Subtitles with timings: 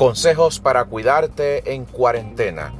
[0.00, 2.72] Consejos para cuidarte en cuarentena.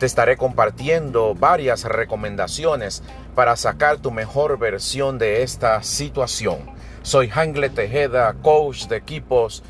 [0.00, 3.04] Te estaré compartiendo varias recomendaciones
[3.36, 6.58] para sacar tu mejor versión de esta situación.
[7.02, 9.62] Soy Hangle Tejeda, coach de equipos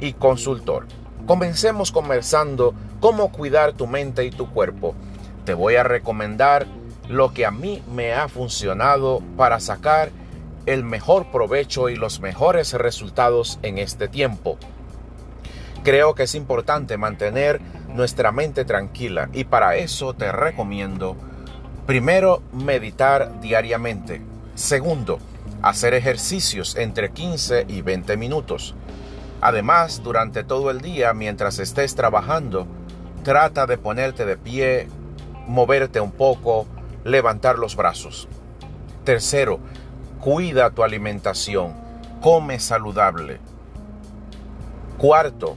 [0.00, 0.86] y consultor.
[1.26, 4.94] Comencemos conversando cómo cuidar tu mente y tu cuerpo.
[5.44, 6.66] Te voy a recomendar
[7.10, 10.08] lo que a mí me ha funcionado para sacar
[10.64, 14.56] el mejor provecho y los mejores resultados en este tiempo.
[15.86, 17.60] Creo que es importante mantener
[17.94, 21.16] nuestra mente tranquila y para eso te recomiendo
[21.86, 24.20] primero meditar diariamente.
[24.56, 25.20] Segundo,
[25.62, 28.74] hacer ejercicios entre 15 y 20 minutos.
[29.40, 32.66] Además, durante todo el día, mientras estés trabajando,
[33.22, 34.88] trata de ponerte de pie,
[35.46, 36.66] moverte un poco,
[37.04, 38.26] levantar los brazos.
[39.04, 39.60] Tercero,
[40.18, 41.74] cuida tu alimentación,
[42.20, 43.38] come saludable.
[44.98, 45.56] Cuarto,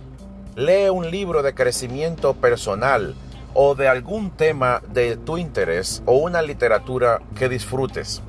[0.60, 3.16] Lee un libro de crecimiento personal
[3.54, 8.22] o de algún tema de tu interés o una literatura que disfrutes.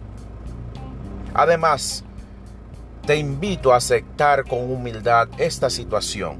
[1.34, 2.04] Además,
[3.04, 6.36] te invito a aceptar con humildad esta situación.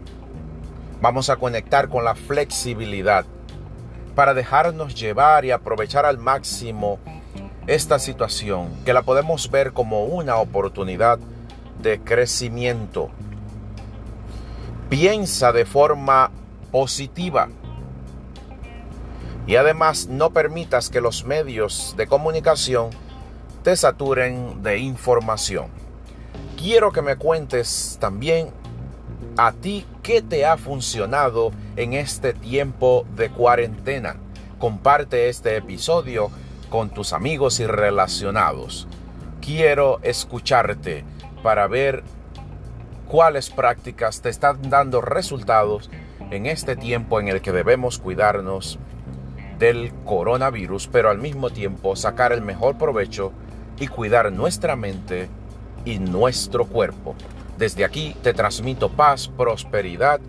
[1.00, 3.24] Vamos a conectar con la flexibilidad
[4.14, 7.00] para dejarnos llevar y aprovechar al máximo
[7.66, 11.18] esta situación, que la podemos ver como una oportunidad
[11.82, 13.10] de crecimiento
[14.90, 16.32] piensa de forma
[16.72, 17.48] positiva.
[19.46, 22.90] Y además no permitas que los medios de comunicación
[23.62, 25.68] te saturen de información.
[26.58, 28.50] Quiero que me cuentes también
[29.36, 34.16] a ti qué te ha funcionado en este tiempo de cuarentena.
[34.58, 36.30] Comparte este episodio
[36.68, 38.88] con tus amigos y relacionados.
[39.40, 41.04] Quiero escucharte
[41.42, 42.02] para ver
[43.10, 45.90] cuáles prácticas te están dando resultados
[46.30, 48.78] en este tiempo en el que debemos cuidarnos
[49.58, 53.32] del coronavirus, pero al mismo tiempo sacar el mejor provecho
[53.80, 55.28] y cuidar nuestra mente
[55.84, 57.16] y nuestro cuerpo.
[57.58, 60.20] Desde aquí te transmito paz, prosperidad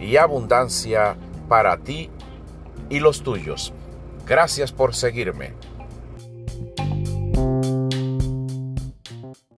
[0.00, 1.16] y abundancia
[1.48, 2.08] para ti
[2.88, 3.72] y los tuyos.
[4.26, 5.54] Gracias por seguirme.